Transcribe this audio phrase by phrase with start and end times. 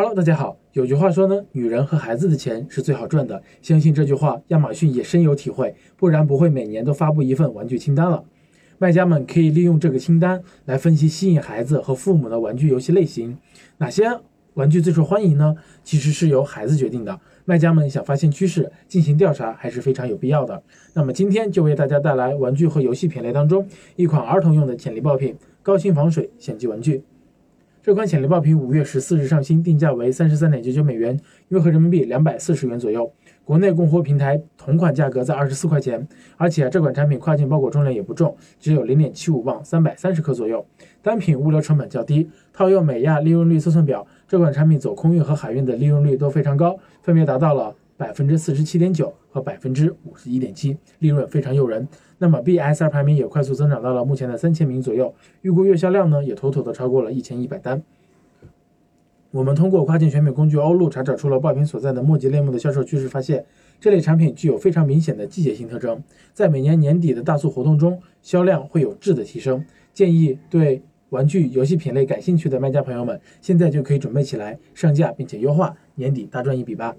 [0.00, 0.56] Hello，大家好。
[0.72, 3.42] 有句话说呢，女人和孩子的钱是最好赚的。
[3.60, 8.24] 相信这句话，亚马逊也深有体会，不然不会每年都发布一份玩具清单了。
[8.78, 13.36] 卖家们可以利用这个清单来分析吸引孩子和父母的玩具游戏类型，
[13.76, 14.04] 哪些
[14.54, 15.54] 玩具最受欢迎呢？
[15.84, 17.20] 其实是由孩子决定的。
[17.44, 20.62] 卖家们想发现趋势，进行调查还是非常有必要的。
[20.94, 27.02] 那么今天就为大家带来玩具和游戏品类当中一款儿童用的潜力爆品——高清防水显机玩具。
[27.82, 31.18] 这款潜力爆品五月十四日上新，定价为三十三点九九美元，
[31.48, 33.10] 约合人民币两百四十元左右。
[33.42, 36.06] 国内供货平台同款价格在二十四块钱。
[36.36, 40.62] 而且这款产品跨境包裹重量也不重，只有零点七五磅，三百三十克左右。
[41.00, 42.28] 单品物流成本较低。
[42.52, 51.86] 套用美亚利润率测算表，这款产品走空运和海运的利润率都非常高，分别达到了百分之四十七点九和百分之五十一点七，利润非常诱人。
[52.16, 57.82] 那么 BSR 排名也快速增长到了目前的三千名左右，预估月销量呢也妥妥的超过了一千一百单。
[59.32, 63.44] 我们通过跨境选美工具欧路查找出了爆品所在的墨迹类目的销售趋势，发现
[63.78, 69.62] 这类产品具有非常明显的季节性特征，在每年年底的大促活动中，销量会有质的提升。
[69.92, 76.96] 建议对玩具游戏品类感兴趣的卖家朋友们，现在就可以准备起来上架并且优化，年底大赚一笔吧。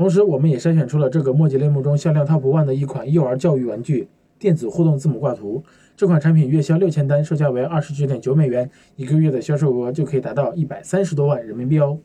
[0.00, 4.08] 同时，我们也筛选出了这个墨迹类目中销量 TOP ONE 的一款幼儿教育玩具——
[4.40, 5.62] 电子互动字母挂图。
[5.94, 11.98] 这款产品月销六千单，售价为二十九点九美元，一个月的销售额就可以达到一百三十多万人民币哦。